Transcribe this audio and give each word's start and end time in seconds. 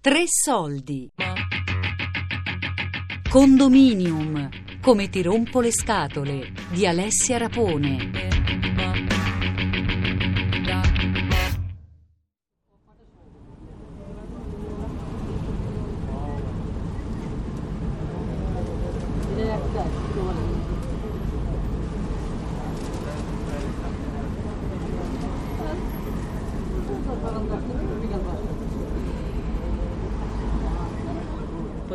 Tre 0.00 0.22
soldi. 0.28 1.10
Condominium. 3.28 4.48
Come 4.80 5.10
ti 5.10 5.22
rompo 5.22 5.60
le 5.60 5.72
scatole 5.72 6.52
di 6.70 6.86
Alessia 6.86 7.36
Rapone. 7.36 8.27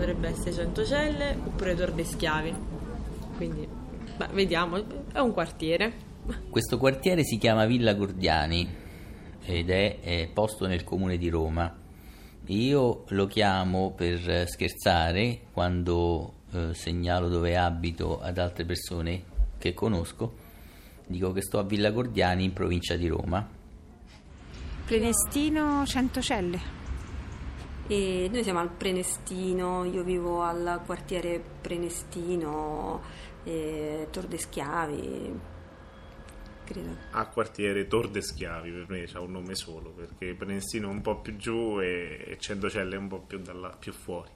Potrebbe 0.04 0.28
essere 0.28 0.52
Centocelle 0.52 1.38
oppure 1.46 1.76
Tor 1.76 1.94
dei 1.94 2.04
Schiavi. 2.04 2.54
Quindi, 3.38 3.66
beh, 4.18 4.28
vediamo, 4.34 4.84
è 5.14 5.20
un 5.20 5.32
quartiere. 5.32 5.94
Questo 6.50 6.78
quartiere 6.78 7.24
si 7.24 7.38
chiama 7.38 7.66
Villa 7.66 7.94
Gordiani 7.94 8.68
ed 9.46 9.70
è, 9.70 10.02
è 10.02 10.28
posto 10.34 10.68
nel 10.68 10.84
comune 10.84 11.18
di 11.18 11.30
Roma. 11.30 11.74
Io 12.48 13.06
lo 13.08 13.28
chiamo 13.28 13.94
per 13.96 14.46
scherzare 14.50 15.44
quando 15.54 16.34
eh, 16.52 16.74
segnalo 16.74 17.30
dove 17.30 17.56
abito 17.56 18.20
ad 18.20 18.40
altre 18.40 18.66
persone 18.66 19.24
che 19.58 19.74
conosco. 19.74 20.36
Dico 21.08 21.32
che 21.32 21.42
sto 21.42 21.60
a 21.60 21.64
Villa 21.64 21.92
Gordiani 21.92 22.44
in 22.44 22.52
provincia 22.52 22.98
di 22.98 23.08
Roma. 23.08 23.48
Prenestino 24.84 25.86
Centocelle. 25.86 26.83
E 27.94 28.28
noi 28.32 28.42
siamo 28.42 28.58
al 28.58 28.72
Prenestino, 28.72 29.84
io 29.84 30.02
vivo 30.02 30.42
al 30.42 30.82
quartiere 30.84 31.40
Prenestino, 31.62 33.00
eh, 33.44 34.08
Tor 34.10 34.26
de 34.26 34.38
Schiavi, 34.40 35.40
credo. 36.64 36.96
a 37.12 37.28
quartiere 37.28 37.86
Tor 37.86 38.10
de 38.10 38.22
Schiavi 38.22 38.72
per 38.72 38.86
me 38.90 39.04
c'ha 39.06 39.20
un 39.20 39.34
nome 39.34 39.54
solo 39.54 39.92
perché 39.92 40.34
Prenestino 40.34 40.88
è 40.90 40.92
un 40.92 41.02
po' 41.02 41.20
più 41.20 41.36
giù 41.38 41.80
e 41.82 42.24
e 42.30 42.38
Centocelle 42.40 42.96
è 42.96 42.98
un 42.98 43.10
po' 43.10 43.20
più, 43.20 43.38
da 43.38 43.54
là- 43.54 43.76
più 43.78 43.92
fuori 43.94 44.32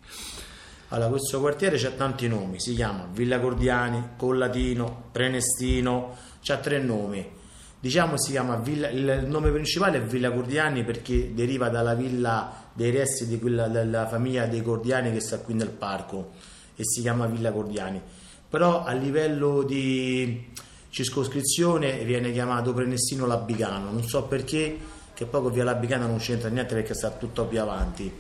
Allora, 0.90 1.10
questo 1.10 1.40
quartiere 1.40 1.78
c'ha 1.80 1.90
tanti 1.92 2.28
nomi, 2.28 2.60
si 2.60 2.76
chiama 2.76 3.08
Villa 3.12 3.40
Gordiani, 3.40 4.10
Collatino, 4.18 5.10
Prenestino, 5.12 6.16
c'ha 6.42 6.58
tre 6.58 6.78
nomi. 6.78 7.37
Diciamo 7.80 8.18
si 8.18 8.32
chiama 8.32 8.56
Villa, 8.56 8.90
il 8.90 9.26
nome 9.28 9.52
principale 9.52 10.00
è 10.00 10.02
Villa 10.02 10.30
Gordiani 10.30 10.84
perché 10.84 11.36
deriva 11.36 11.70
dalla 11.70 11.94
villa 11.94 12.70
dei 12.74 12.90
resti 12.90 13.28
di 13.28 13.40
quella, 13.40 13.68
della 13.68 14.08
famiglia 14.08 14.48
dei 14.48 14.64
Gordiani 14.64 15.12
che 15.12 15.20
sta 15.20 15.40
qui 15.40 15.54
nel 15.54 15.70
parco 15.70 16.32
e 16.76 16.84
si 16.84 17.02
chiama 17.02 17.28
Villa 17.28 17.52
Gordiani. 17.52 18.02
Però 18.50 18.84
a 18.84 18.94
livello 18.94 19.62
di 19.62 20.50
circoscrizione 20.90 22.04
viene 22.04 22.32
chiamato 22.32 22.74
Prenestino 22.74 23.28
Labicano, 23.28 23.92
non 23.92 24.04
so 24.04 24.24
perché, 24.24 24.78
che 25.14 25.26
poi 25.26 25.42
con 25.44 25.52
Via 25.52 25.64
Labicano 25.64 26.08
non 26.08 26.18
c'entra 26.18 26.50
niente 26.50 26.74
perché 26.74 26.96
sta 26.96 27.12
tutto 27.12 27.46
più 27.46 27.62
avanti. 27.62 28.12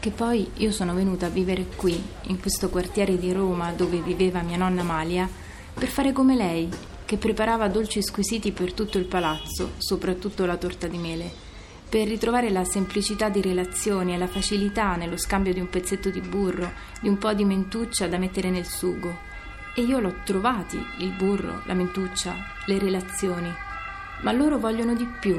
Che 0.00 0.10
poi 0.10 0.50
io 0.54 0.72
sono 0.72 0.94
venuta 0.94 1.26
a 1.26 1.28
vivere 1.28 1.66
qui, 1.76 2.02
in 2.28 2.40
questo 2.40 2.70
quartiere 2.70 3.18
di 3.18 3.34
Roma 3.34 3.70
dove 3.72 4.00
viveva 4.00 4.40
mia 4.40 4.56
nonna 4.56 4.80
Amalia, 4.80 5.28
per 5.74 5.88
fare 5.88 6.12
come 6.12 6.34
lei, 6.34 6.70
che 7.04 7.18
preparava 7.18 7.68
dolci 7.68 8.02
squisiti 8.02 8.50
per 8.50 8.72
tutto 8.72 8.96
il 8.96 9.04
palazzo, 9.04 9.72
soprattutto 9.76 10.46
la 10.46 10.56
torta 10.56 10.86
di 10.86 10.96
mele, 10.96 11.30
per 11.86 12.08
ritrovare 12.08 12.48
la 12.48 12.64
semplicità 12.64 13.28
di 13.28 13.42
relazioni 13.42 14.14
e 14.14 14.16
la 14.16 14.26
facilità 14.26 14.96
nello 14.96 15.18
scambio 15.18 15.52
di 15.52 15.60
un 15.60 15.68
pezzetto 15.68 16.08
di 16.08 16.22
burro, 16.22 16.72
di 17.02 17.08
un 17.08 17.18
po' 17.18 17.34
di 17.34 17.44
mentuccia 17.44 18.08
da 18.08 18.16
mettere 18.16 18.48
nel 18.48 18.64
sugo. 18.64 19.14
E 19.74 19.82
io 19.82 20.00
l'ho 20.00 20.14
trovati, 20.24 20.82
il 21.00 21.10
burro, 21.10 21.60
la 21.66 21.74
mentuccia, 21.74 22.34
le 22.64 22.78
relazioni. 22.78 23.52
Ma 24.22 24.32
loro 24.32 24.58
vogliono 24.58 24.94
di 24.94 25.06
più. 25.20 25.38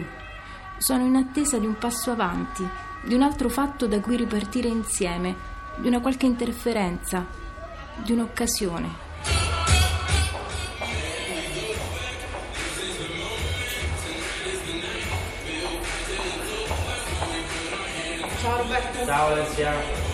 Sono 0.78 1.04
in 1.04 1.16
attesa 1.16 1.58
di 1.58 1.66
un 1.66 1.80
passo 1.80 2.12
avanti, 2.12 2.64
di 3.04 3.14
un 3.14 3.22
altro 3.22 3.50
fatto 3.50 3.88
da 3.88 4.00
cui 4.00 4.16
ripartire 4.16 4.68
insieme, 4.68 5.36
di 5.78 5.88
una 5.88 6.00
qualche 6.00 6.26
interferenza, 6.26 7.26
di 7.96 8.12
un'occasione. 8.12 9.10
Ciao 19.06 19.28
Alessia. 19.28 20.11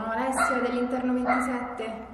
Sono 0.00 0.12
Alessia 0.12 0.60
dell'interno 0.60 1.12
27. 1.12 2.06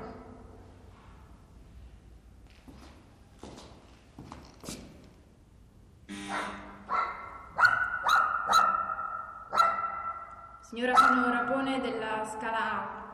Signora, 10.62 10.94
sono 10.96 11.30
Rapone 11.30 11.80
della 11.80 12.24
scala 12.24 12.58
A. 12.58 13.04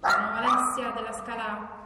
Sono 0.00 0.34
Alessia 0.34 0.90
della 0.90 1.12
scala 1.12 1.44
A. 1.44 1.80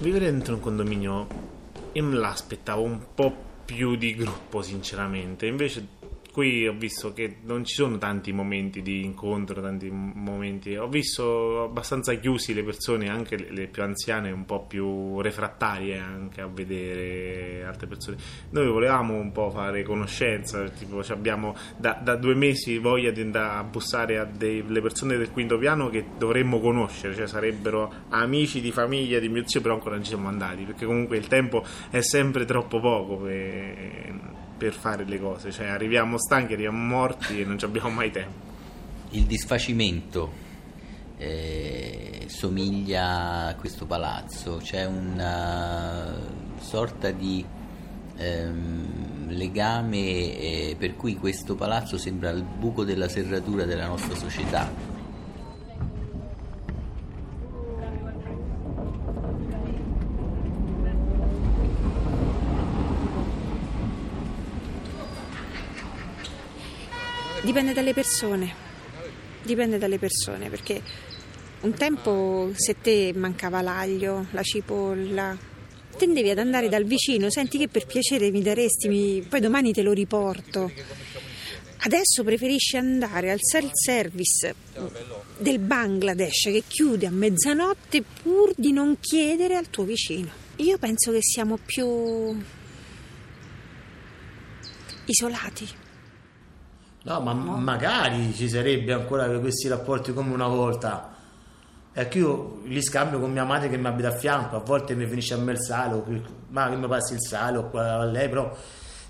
vivere 0.00 0.30
dentro 0.30 0.54
un 0.54 0.60
condominio 0.60 1.26
io 1.92 2.04
me 2.04 2.16
l'aspettavo 2.16 2.82
un 2.82 3.00
po' 3.14 3.34
più 3.64 3.96
di 3.96 4.14
gruppo 4.14 4.62
sinceramente. 4.62 5.46
Invece 5.46 5.86
qui 6.38 6.68
ho 6.68 6.72
visto 6.72 7.12
che 7.12 7.38
non 7.46 7.64
ci 7.64 7.74
sono 7.74 7.98
tanti 7.98 8.30
momenti 8.30 8.80
di 8.80 9.04
incontro 9.04 9.60
tanti 9.60 9.90
momenti. 9.90 10.76
Ho 10.76 10.86
visto 10.86 11.64
abbastanza 11.64 12.14
chiusi 12.14 12.54
le 12.54 12.62
persone 12.62 13.08
anche 13.08 13.36
le, 13.50 13.66
più 13.66 13.82
anziane 13.82 14.30
un 14.30 14.44
po' 14.44 14.64
più 14.64 15.20
refrattarie 15.20 15.98
anche 15.98 16.40
a 16.40 16.46
vedere 16.46 17.64
altre 17.64 17.88
persone. 17.88 18.18
Noi 18.50 18.68
volevamo 18.68 19.14
un 19.14 19.32
po' 19.32 19.50
fare 19.50 19.82
conoscenza 19.82 20.62
tipo 20.68 21.02
abbiamo 21.08 21.56
da, 21.76 21.98
da 22.00 22.14
due 22.14 22.36
mesi 22.36 22.78
voglia 22.78 23.10
di 23.10 23.20
andare 23.20 23.58
a 23.58 23.64
bussare 23.64 24.18
a 24.18 24.24
delle 24.24 24.80
persone 24.80 25.16
del 25.16 25.32
quinto 25.32 25.58
piano 25.58 25.90
che 25.90 26.04
dovremmo 26.18 26.60
conoscere 26.60 27.16
cioè 27.16 27.26
sarebbero 27.26 27.92
amici 28.10 28.60
di 28.60 28.70
famiglia 28.70 29.18
di 29.18 29.28
mio 29.28 29.42
zio 29.44 29.60
però 29.60 29.74
ancora 29.74 29.96
non 29.96 30.04
ci 30.04 30.10
siamo 30.10 30.28
andati 30.28 30.62
perché 30.62 30.84
comunque 30.84 31.16
il 31.16 31.26
tempo 31.26 31.64
è 31.90 32.00
sempre 32.00 32.44
troppo 32.44 32.78
poco 32.78 33.16
per, 33.16 34.36
per 34.58 34.74
fare 34.74 35.04
le 35.04 35.18
cose. 35.18 35.50
Cioè 35.50 35.66
arriviamo 35.66 36.18
stanchi 36.18 36.52
arriviamo 36.52 36.78
morti 36.78 37.40
e 37.40 37.44
non 37.44 37.56
abbiamo 37.62 37.90
mai 37.90 38.10
tempo. 38.10 38.46
Il 39.10 39.24
disfacimento 39.24 40.46
eh, 41.16 42.26
somiglia 42.26 43.46
a 43.46 43.54
questo 43.54 43.86
palazzo, 43.86 44.60
c'è 44.62 44.84
una 44.84 46.14
sorta 46.60 47.10
di 47.10 47.44
ehm, 48.16 49.30
legame 49.30 49.98
eh, 49.98 50.76
per 50.78 50.94
cui 50.96 51.14
questo 51.14 51.54
palazzo 51.54 51.96
sembra 51.96 52.30
il 52.30 52.42
buco 52.42 52.84
della 52.84 53.08
serratura 53.08 53.64
della 53.64 53.86
nostra 53.86 54.14
società. 54.14 54.96
Dipende 67.48 67.72
dalle 67.72 67.94
persone, 67.94 68.54
dipende 69.42 69.78
dalle 69.78 69.98
persone 69.98 70.50
perché 70.50 70.82
un 71.62 71.72
tempo 71.72 72.50
se 72.54 72.76
te 72.82 73.14
mancava 73.14 73.62
l'aglio, 73.62 74.26
la 74.32 74.42
cipolla, 74.42 75.34
tendevi 75.96 76.28
ad 76.28 76.40
andare 76.40 76.68
dal 76.68 76.84
vicino, 76.84 77.30
senti 77.30 77.56
che 77.56 77.68
per 77.68 77.86
piacere 77.86 78.30
mi 78.30 78.42
daresti, 78.42 78.88
mi... 78.88 79.22
poi 79.26 79.40
domani 79.40 79.72
te 79.72 79.80
lo 79.80 79.92
riporto. 79.92 80.70
Adesso 81.78 82.22
preferisci 82.22 82.76
andare 82.76 83.30
al 83.30 83.38
self-service 83.40 84.54
del 85.38 85.58
Bangladesh 85.58 86.50
che 86.52 86.64
chiude 86.68 87.06
a 87.06 87.10
mezzanotte 87.10 88.02
pur 88.02 88.52
di 88.56 88.72
non 88.72 88.98
chiedere 89.00 89.56
al 89.56 89.70
tuo 89.70 89.84
vicino. 89.84 90.28
Io 90.56 90.76
penso 90.76 91.12
che 91.12 91.22
siamo 91.22 91.56
più 91.56 92.36
isolati. 95.06 95.86
No, 97.04 97.20
ma 97.20 97.32
magari 97.32 98.34
ci 98.34 98.48
sarebbe 98.48 98.92
ancora 98.92 99.28
questi 99.38 99.68
rapporti 99.68 100.12
come 100.12 100.32
una 100.32 100.48
volta. 100.48 101.16
Ecco, 101.92 102.18
io 102.18 102.60
li 102.64 102.82
scambio 102.82 103.18
con 103.18 103.32
mia 103.32 103.44
madre 103.44 103.68
che 103.68 103.76
mi 103.76 103.86
abita 103.86 104.08
a 104.08 104.12
fianco, 104.12 104.56
a 104.56 104.60
volte 104.60 104.94
mi 104.94 105.06
finisce 105.06 105.34
a 105.34 105.38
me 105.38 105.52
il 105.52 105.60
sale, 105.60 106.00
ma 106.48 106.68
che 106.68 106.76
mi 106.76 106.86
passi 106.86 107.14
il 107.14 107.20
sale 107.20 107.58
o 107.58 107.70
qua 107.70 107.94
a 107.94 108.04
lei, 108.04 108.28
però 108.28 108.54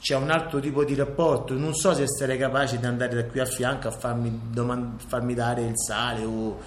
c'è 0.01 0.15
un 0.15 0.31
altro 0.31 0.61
tipo 0.61 0.85
di 0.85 0.95
rapporto. 0.95 1.55
Non 1.55 1.75
so 1.75 1.93
se 1.93 2.07
sarei 2.07 2.39
capace 2.39 2.79
di 2.79 2.87
andare 2.87 3.15
da 3.15 3.25
qui 3.25 3.41
a 3.41 3.45
fianco 3.45 3.89
a 3.89 3.91
farmi, 3.91 4.41
doman- 4.51 4.95
farmi 4.99 5.35
dare 5.35 5.63
il 5.63 5.77
sale 5.77 6.25
o, 6.25 6.59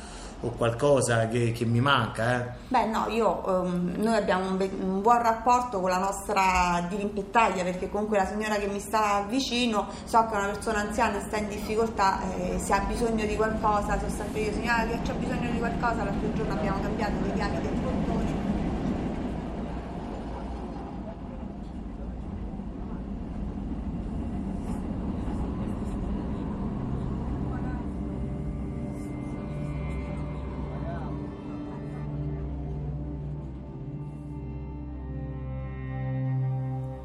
o 0.42 0.50
qualcosa 0.52 1.28
che, 1.28 1.52
che 1.52 1.66
mi 1.66 1.80
manca. 1.80 2.40
Eh. 2.40 2.50
Beh 2.68 2.86
no, 2.86 3.06
io, 3.10 3.64
ehm, 3.64 3.94
noi 3.98 4.16
abbiamo 4.16 4.50
un, 4.50 4.58
be- 4.58 4.72
un 4.80 5.02
buon 5.02 5.22
rapporto 5.22 5.80
con 5.80 5.90
la 5.90 5.98
nostra 5.98 6.86
dirimpettaglia 6.90 7.64
perché 7.64 7.90
comunque 7.90 8.18
la 8.18 8.26
signora 8.26 8.56
che 8.56 8.68
mi 8.68 8.80
sta 8.80 9.26
vicino 9.28 9.88
so 10.06 10.26
che 10.26 10.36
una 10.36 10.48
persona 10.48 10.80
anziana, 10.80 11.20
sta 11.20 11.38
in 11.38 11.48
difficoltà, 11.48 12.20
eh, 12.36 12.60
se 12.60 12.74
ha 12.74 12.80
bisogno 12.82 13.26
di 13.26 13.36
qualcosa, 13.36 13.98
sono 13.98 14.10
sempre 14.10 14.42
io, 14.42 14.54
signora 14.54 14.86
che 14.86 15.12
ho 15.12 15.16
bisogno 15.16 15.50
di 15.50 15.58
qualcosa, 15.58 16.04
l'altro 16.04 16.34
giorno 16.34 16.54
abbiamo 16.54 16.82
cambiato 16.82 17.14
le 17.22 17.34
chiavi 17.34 17.62
del 17.62 17.80
portone. 17.82 18.41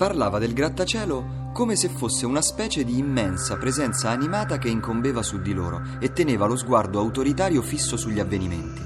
Parlava 0.06 0.38
del 0.38 0.52
grattacielo 0.52 1.50
come 1.52 1.74
se 1.74 1.88
fosse 1.88 2.26
una 2.26 2.40
specie 2.40 2.84
di 2.84 2.96
immensa 2.96 3.56
presenza 3.56 4.08
animata 4.08 4.56
che 4.56 4.68
incombeva 4.68 5.20
su 5.20 5.40
di 5.40 5.52
loro 5.52 5.82
e 5.98 6.12
teneva 6.12 6.46
lo 6.46 6.54
sguardo 6.56 7.00
autoritario 7.00 7.60
fisso 7.60 7.96
sugli 7.96 8.20
avvenimenti. 8.20 8.80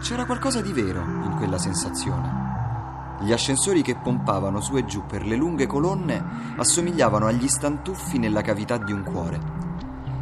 C'era 0.00 0.24
qualcosa 0.24 0.62
di 0.62 0.72
vero 0.72 1.02
in 1.02 1.34
quella 1.36 1.58
sensazione. 1.58 3.18
Gli 3.20 3.30
ascensori 3.30 3.82
che 3.82 3.96
pompavano 3.96 4.62
su 4.62 4.78
e 4.78 4.86
giù 4.86 5.04
per 5.04 5.26
le 5.26 5.36
lunghe 5.36 5.66
colonne 5.66 6.24
assomigliavano 6.56 7.26
agli 7.26 7.46
stantuffi 7.46 8.16
nella 8.16 8.40
cavità 8.40 8.78
di 8.78 8.92
un 8.92 9.02
cuore. 9.02 9.38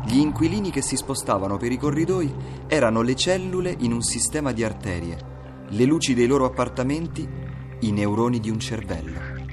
Gli 0.06 0.18
inquilini 0.18 0.72
che 0.72 0.82
si 0.82 0.96
spostavano 0.96 1.56
per 1.56 1.70
i 1.70 1.78
corridoi 1.78 2.34
erano 2.66 3.00
le 3.00 3.14
cellule 3.14 3.72
in 3.78 3.92
un 3.92 4.02
sistema 4.02 4.50
di 4.50 4.64
arterie, 4.64 5.66
le 5.68 5.84
luci 5.84 6.14
dei 6.14 6.26
loro 6.26 6.46
appartamenti 6.46 7.28
i 7.78 7.92
neuroni 7.92 8.40
di 8.40 8.50
un 8.50 8.58
cervello. 8.58 9.43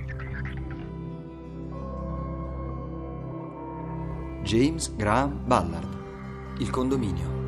James 4.44 4.92
Graham 4.98 5.40
Ballard, 5.46 5.88
Il 6.60 6.70
condominio. 6.72 7.41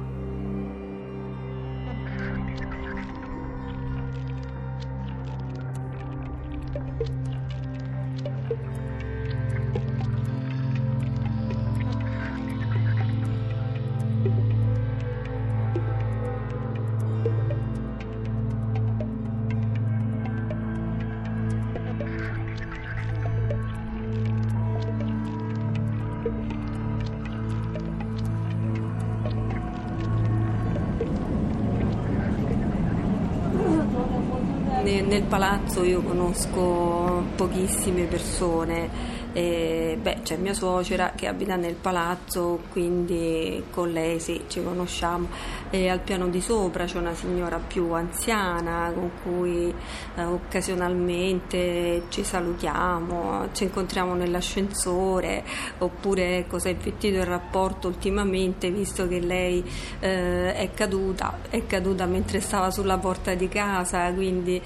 Nel 35.14 35.26
palazzo 35.26 35.84
io 35.84 36.02
conosco 36.02 37.24
pochissime 37.36 38.06
persone, 38.06 38.90
e, 39.32 39.96
beh, 40.02 40.22
c'è 40.24 40.38
mia 40.38 40.56
suocera 40.56 41.12
che 41.16 41.28
abita 41.28 41.56
nel 41.56 41.76
palazzo, 41.76 42.62
quindi 42.72 43.64
con 43.70 43.92
lei 43.92 44.20
sì, 44.20 44.46
ci 44.48 44.64
conosciamo. 44.64 45.28
E 45.70 45.88
al 45.88 46.00
piano 46.00 46.30
di 46.30 46.42
sopra 46.42 46.86
c'è 46.86 46.98
una 46.98 47.14
signora 47.14 47.60
più 47.60 47.92
anziana 47.92 48.92
con 48.92 49.12
cui 49.22 49.72
eh, 50.16 50.24
occasionalmente 50.24 52.06
ci 52.10 52.24
salutiamo, 52.24 53.50
ci 53.52 53.66
incontriamo 53.66 54.16
nell'ascensore, 54.16 55.44
oppure 55.78 56.46
cosa 56.48 56.70
è 56.70 56.72
infittito 56.72 57.18
il 57.18 57.26
rapporto 57.26 57.88
ultimamente, 57.88 58.72
visto 58.72 59.08
che 59.08 59.20
lei 59.20 59.64
eh, 60.00 60.56
è 60.56 60.72
caduta, 60.74 61.38
è 61.52 61.68
caduta 61.68 62.08
mentre 62.08 62.40
stava 62.40 62.72
sulla 62.72 62.98
porta 62.98 63.36
di 63.36 63.48
casa, 63.48 64.12
quindi 64.12 64.60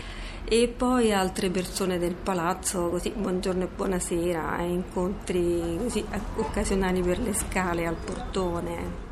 e 0.49 0.69
poi 0.69 1.11
altre 1.11 1.49
persone 1.49 1.97
del 1.97 2.15
palazzo, 2.15 2.87
così 2.87 3.11
buongiorno 3.13 3.65
e 3.65 3.67
buonasera, 3.67 4.61
incontri 4.61 5.77
così 5.77 6.05
occasionali 6.37 7.01
per 7.01 7.19
le 7.19 7.33
scale 7.33 7.85
al 7.85 7.97
portone. 7.97 9.05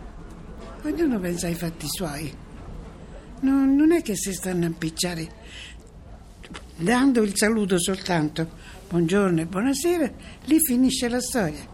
Ognuno 0.84 1.20
pensa 1.20 1.48
ai 1.48 1.56
fatti 1.56 1.88
suoi. 1.90 2.34
Non, 3.42 3.76
non 3.76 3.92
è 3.92 4.02
che 4.02 4.16
si 4.16 4.32
stanno 4.32 4.64
a 4.64 4.68
impicciare 4.68 5.30
dando 6.78 7.22
il 7.22 7.32
saluto 7.36 7.80
soltanto 7.80 8.48
buongiorno 8.88 9.42
e 9.42 9.46
buonasera, 9.46 10.12
lì 10.46 10.58
finisce 10.62 11.10
la 11.10 11.20
storia. 11.20 11.74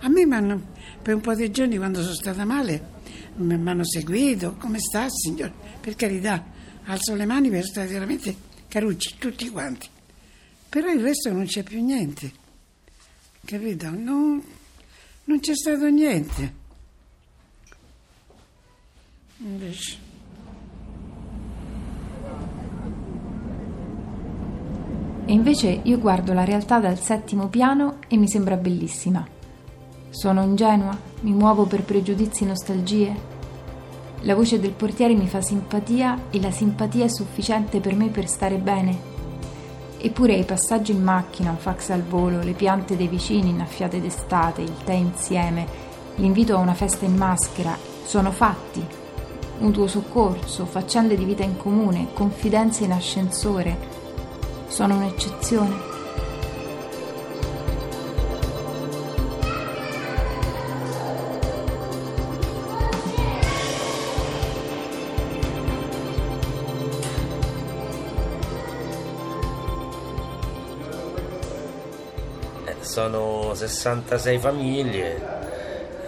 A 0.00 0.08
me 0.08 0.24
m'hanno, 0.24 0.68
per 1.02 1.14
un 1.14 1.20
po' 1.20 1.34
di 1.34 1.50
giorni 1.50 1.76
quando 1.76 2.00
sono 2.00 2.14
stata 2.14 2.46
male, 2.46 2.90
mi 3.34 3.52
hanno 3.52 3.84
seguito, 3.84 4.56
come 4.58 4.78
sta 4.78 5.06
signor? 5.10 5.52
Per 5.78 5.94
carità, 5.94 6.42
alzo 6.84 7.14
le 7.14 7.26
mani 7.26 7.50
per 7.50 7.64
stare 7.64 7.88
veramente 7.88 8.50
carucci, 8.72 9.16
tutti 9.18 9.50
quanti. 9.50 9.86
Però 10.70 10.90
il 10.90 11.02
resto 11.02 11.30
non 11.30 11.44
c'è 11.44 11.62
più 11.62 11.84
niente. 11.84 12.32
Capito? 13.44 13.90
Non, 13.90 14.42
non 15.24 15.40
c'è 15.40 15.54
stato 15.54 15.90
niente. 15.90 16.54
Invece. 19.40 19.98
E 25.26 25.32
invece 25.34 25.80
io 25.82 25.98
guardo 25.98 26.32
la 26.32 26.44
realtà 26.44 26.78
dal 26.78 26.98
settimo 26.98 27.48
piano 27.48 27.98
e 28.08 28.16
mi 28.16 28.26
sembra 28.26 28.56
bellissima. 28.56 29.26
Sono 30.08 30.42
ingenua? 30.42 30.98
Mi 31.20 31.32
muovo 31.32 31.66
per 31.66 31.82
pregiudizi 31.82 32.44
e 32.44 32.46
nostalgie? 32.46 33.31
La 34.24 34.36
voce 34.36 34.60
del 34.60 34.70
portiere 34.70 35.14
mi 35.14 35.26
fa 35.26 35.40
simpatia 35.40 36.26
e 36.30 36.40
la 36.40 36.52
simpatia 36.52 37.04
è 37.04 37.08
sufficiente 37.08 37.80
per 37.80 37.96
me 37.96 38.06
per 38.08 38.28
stare 38.28 38.56
bene. 38.56 39.10
Eppure 39.98 40.34
i 40.34 40.44
passaggi 40.44 40.92
in 40.92 41.02
macchina, 41.02 41.50
un 41.50 41.56
fax 41.56 41.90
al 41.90 42.04
volo, 42.04 42.40
le 42.40 42.52
piante 42.52 42.96
dei 42.96 43.08
vicini 43.08 43.50
innaffiate 43.50 44.00
d'estate, 44.00 44.62
il 44.62 44.76
tè 44.84 44.92
insieme, 44.92 45.66
l'invito 46.16 46.54
a 46.54 46.60
una 46.60 46.74
festa 46.74 47.04
in 47.04 47.16
maschera, 47.16 47.76
sono 48.04 48.30
fatti. 48.30 48.84
Mutuo 49.58 49.88
soccorso, 49.88 50.66
faccende 50.66 51.16
di 51.16 51.24
vita 51.24 51.42
in 51.42 51.56
comune, 51.56 52.08
confidenze 52.12 52.84
in 52.84 52.92
ascensore, 52.92 53.76
sono 54.68 54.96
un'eccezione. 54.96 55.91
Sono 72.92 73.54
66 73.54 74.38
famiglie, 74.38 75.16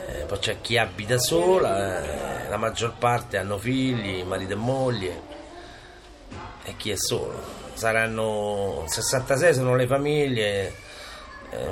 eh, 0.07 0.25
poi 0.27 0.39
c'è 0.39 0.61
chi 0.61 0.77
abita 0.77 1.17
sola, 1.17 2.45
eh, 2.45 2.49
la 2.51 2.59
maggior 2.59 2.93
parte 2.99 3.39
hanno 3.39 3.57
figli, 3.57 4.23
marito 4.23 4.53
e 4.53 4.57
moglie 4.57 5.21
e 6.63 6.77
chi 6.77 6.91
è 6.91 6.97
solo. 6.97 7.43
Saranno 7.73 8.85
66 8.87 9.55
sono 9.55 9.75
le 9.77 9.87
famiglie, 9.87 10.75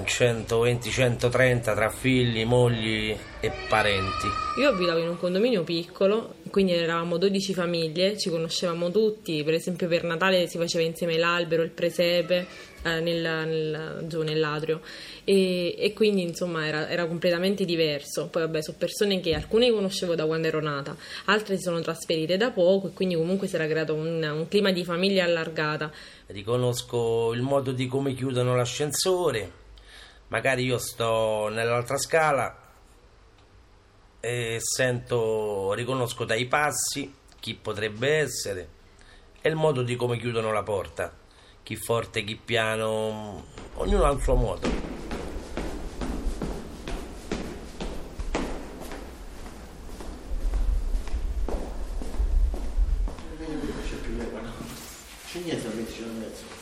120-130 0.04 1.60
tra 1.60 1.90
figli, 1.90 2.44
mogli 2.44 3.16
e 3.40 3.52
parenti. 3.68 4.28
Io 4.58 4.68
abitavo 4.68 4.98
in 5.00 5.08
un 5.08 5.18
condominio 5.18 5.62
piccolo, 5.64 6.34
quindi 6.50 6.72
eravamo 6.72 7.16
12 7.16 7.54
famiglie, 7.54 8.18
ci 8.18 8.30
conoscevamo 8.30 8.90
tutti, 8.90 9.42
per 9.42 9.54
esempio 9.54 9.88
per 9.88 10.04
Natale 10.04 10.46
si 10.46 10.58
faceva 10.58 10.84
insieme 10.84 11.18
l'albero, 11.18 11.62
il 11.62 11.70
presepe, 11.70 12.46
eh, 12.82 13.00
nel, 13.00 13.20
nel, 13.20 14.04
giù 14.08 14.22
nell'atrio 14.22 14.80
e, 15.24 15.74
e 15.78 15.92
quindi 15.92 16.22
insomma 16.22 16.66
era, 16.66 16.88
era, 16.88 17.06
completamente 17.06 17.64
diverso. 17.64 18.28
Poi 18.28 18.42
vabbè 18.42 18.62
sono 18.62 18.76
persone 18.78 19.20
che 19.20 19.34
alcune 19.34 19.70
conoscevo 19.70 20.14
da 20.14 20.26
quando 20.26 20.48
ero 20.48 20.60
nata, 20.60 20.96
altre 21.26 21.56
si 21.56 21.62
sono 21.62 21.80
trasferite 21.80 22.36
da 22.36 22.50
poco 22.50 22.88
e 22.88 22.92
quindi 22.92 23.14
comunque 23.14 23.46
si 23.46 23.54
era 23.54 23.66
creato 23.66 23.94
un, 23.94 24.22
un 24.22 24.48
clima 24.48 24.72
di 24.72 24.84
famiglia 24.84 25.24
allargata. 25.24 25.90
Riconosco 26.26 27.32
il 27.32 27.42
modo 27.42 27.72
di 27.72 27.86
come 27.86 28.14
chiudono 28.14 28.56
l'ascensore, 28.56 29.61
magari 30.32 30.64
io 30.64 30.78
sto 30.78 31.48
nell'altra 31.48 31.98
scala 31.98 32.56
e 34.18 34.56
sento, 34.62 35.74
riconosco 35.74 36.24
dai 36.24 36.46
passi 36.46 37.14
chi 37.38 37.54
potrebbe 37.54 38.16
essere 38.16 38.68
e 39.42 39.48
il 39.50 39.56
modo 39.56 39.82
di 39.82 39.94
come 39.94 40.16
chiudono 40.16 40.50
la 40.50 40.62
porta, 40.62 41.12
chi 41.62 41.76
forte, 41.76 42.24
chi 42.24 42.36
piano, 42.36 43.44
ognuno 43.74 44.04
ha 44.04 44.10
il 44.10 44.22
suo 44.22 44.34
modo. 44.34 44.90
C'è 55.30 55.38
niente 55.40 55.68
da 55.68 55.74
metterci 55.74 56.00
nel 56.00 56.10
mezzo. 56.12 56.61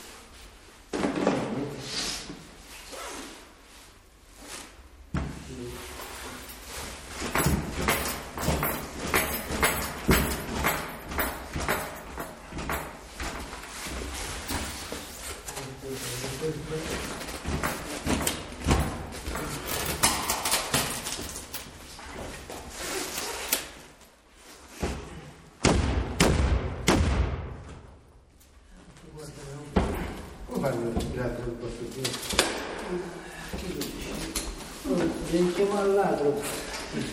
Sentiamo 35.30 35.78
al 35.78 35.94
ladro. 35.94 36.40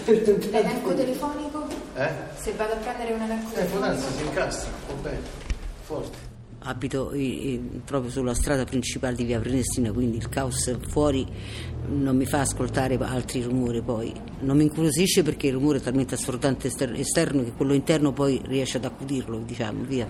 L'elenco 0.05 0.93
telefonico? 0.95 1.67
Eh? 1.95 2.09
Se 2.35 2.53
vado 2.53 2.73
a 2.73 2.75
prendere 2.77 3.13
un 3.13 3.21
elenco 3.21 3.49
Eh, 3.51 3.53
telefonico. 3.53 4.01
si 4.17 4.23
incastra, 4.23 4.71
va 4.87 4.93
bene, 5.01 5.19
forte. 5.83 6.17
Abito 6.59 7.11
eh, 7.11 7.53
eh, 7.53 7.61
proprio 7.85 8.09
sulla 8.11 8.33
strada 8.33 8.63
principale 8.63 9.15
di 9.15 9.23
via 9.25 9.39
Prenestina, 9.39 9.91
quindi 9.91 10.17
il 10.17 10.27
caos 10.29 10.75
fuori 10.89 11.25
non 11.89 12.15
mi 12.17 12.25
fa 12.25 12.41
ascoltare 12.41 12.97
altri 12.99 13.43
rumori 13.43 13.81
poi. 13.81 14.11
Non 14.39 14.57
mi 14.57 14.63
incuriosisce 14.63 15.21
perché 15.21 15.47
il 15.47 15.53
rumore 15.53 15.77
è 15.77 15.81
talmente 15.81 16.15
assordante 16.15 16.67
ester- 16.67 16.97
esterno 16.97 17.43
che 17.43 17.51
quello 17.51 17.73
interno 17.73 18.11
poi 18.11 18.41
riesce 18.45 18.77
ad 18.77 18.85
accudirlo, 18.85 19.37
diciamo, 19.45 19.83
via. 19.83 20.07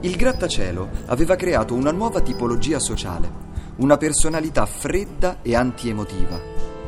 Il 0.00 0.14
grattacielo 0.14 0.88
aveva 1.06 1.36
creato 1.36 1.72
una 1.72 1.90
nuova 1.92 2.20
tipologia 2.20 2.78
sociale, 2.78 3.28
una 3.76 3.96
personalità 3.96 4.66
fredda 4.66 5.38
e 5.40 5.54
antiemotiva, 5.54 6.38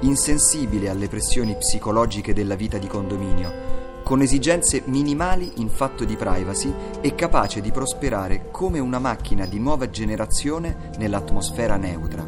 insensibile 0.01 0.91
alle 0.91 1.09
pressioni 1.09 1.57
psicologiche 1.57 2.35
della 2.35 2.55
vita 2.55 2.77
di 2.77 2.87
condominio, 2.87 3.78
con 4.09 4.23
esigenze 4.23 4.85
minimali 4.87 5.53
in 5.57 5.69
fatto 5.69 6.03
di 6.07 6.17
privacy 6.17 6.73
e 7.03 7.15
capace 7.15 7.61
di 7.61 7.71
prosperare 7.71 8.49
come 8.51 8.79
una 8.79 8.99
macchina 8.99 9.45
di 9.45 9.59
nuova 9.59 9.91
generazione 9.91 10.93
nell'atmosfera 10.97 11.77
neutra. 11.77 12.27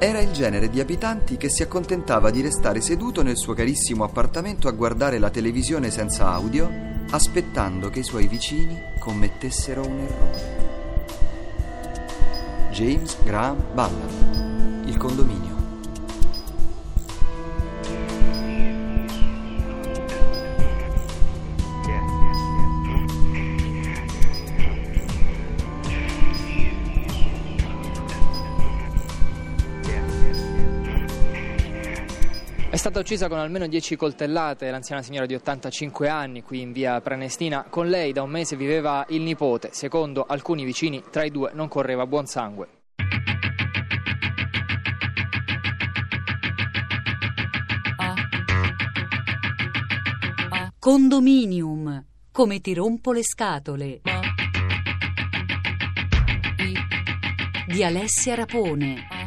Era 0.00 0.18
il 0.18 0.32
genere 0.32 0.68
di 0.68 0.80
abitanti 0.80 1.36
che 1.36 1.50
si 1.50 1.62
accontentava 1.62 2.32
di 2.32 2.40
restare 2.40 2.80
seduto 2.80 3.22
nel 3.22 3.36
suo 3.36 3.54
carissimo 3.54 4.02
appartamento 4.02 4.66
a 4.66 4.72
guardare 4.72 5.20
la 5.20 5.30
televisione 5.30 5.92
senza 5.92 6.32
audio, 6.32 6.68
aspettando 7.10 7.90
che 7.90 8.00
i 8.00 8.04
suoi 8.04 8.26
vicini 8.26 8.76
commettessero 8.98 9.86
un 9.86 10.00
errore. 10.00 10.66
James 12.72 13.22
Graham 13.22 13.64
Ballard, 13.72 14.86
Il 14.88 14.96
condominio. 14.96 15.57
Stata 32.78 33.00
uccisa 33.00 33.26
con 33.26 33.38
almeno 33.38 33.66
10 33.66 33.96
coltellate 33.96 34.70
l'anziana 34.70 35.02
signora 35.02 35.26
di 35.26 35.34
85 35.34 36.08
anni 36.08 36.42
qui 36.42 36.60
in 36.60 36.70
via 36.70 37.00
Prenestina. 37.00 37.64
Con 37.68 37.88
lei 37.88 38.12
da 38.12 38.22
un 38.22 38.30
mese 38.30 38.54
viveva 38.54 39.04
il 39.08 39.22
nipote. 39.22 39.70
Secondo 39.72 40.24
alcuni 40.24 40.64
vicini, 40.64 41.02
tra 41.10 41.24
i 41.24 41.30
due 41.32 41.50
non 41.54 41.66
correva 41.66 42.06
buon 42.06 42.26
sangue. 42.26 42.68
Condominium. 50.78 52.04
Come 52.30 52.60
ti 52.60 52.74
rompo 52.74 53.10
le 53.10 53.24
scatole. 53.24 54.02
Di 57.66 57.82
Alessia 57.82 58.36
Rapone. 58.36 59.17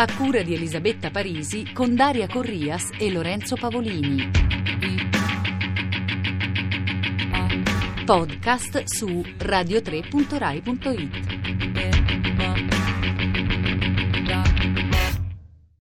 A 0.00 0.08
cura 0.16 0.40
di 0.40 0.54
Elisabetta 0.54 1.10
Parisi 1.10 1.72
con 1.74 1.94
Daria 1.94 2.26
Corrias 2.26 2.88
e 2.98 3.12
Lorenzo 3.12 3.54
Pavolini. 3.56 4.30
Podcast 8.06 8.84
su 8.84 9.20
radio3.rai.it. 9.20 11.29